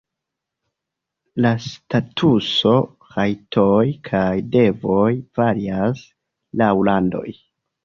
La 1.45 1.51
statuso, 1.65 2.73
rajtoj 3.17 3.85
kaj 4.09 4.25
devoj 4.57 5.07
varias 5.43 6.05
laŭ 6.65 6.75
landoj. 6.91 7.29